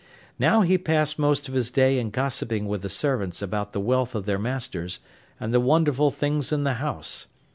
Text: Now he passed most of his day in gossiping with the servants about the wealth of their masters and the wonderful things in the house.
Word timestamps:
Now 0.39 0.61
he 0.61 0.79
passed 0.79 1.19
most 1.19 1.47
of 1.47 1.53
his 1.53 1.69
day 1.69 1.99
in 1.99 2.09
gossiping 2.09 2.65
with 2.65 2.81
the 2.81 2.89
servants 2.89 3.39
about 3.43 3.71
the 3.71 3.79
wealth 3.79 4.15
of 4.15 4.25
their 4.25 4.39
masters 4.39 4.97
and 5.39 5.53
the 5.53 5.59
wonderful 5.59 6.09
things 6.09 6.51
in 6.51 6.63
the 6.63 6.73
house. 6.81 7.27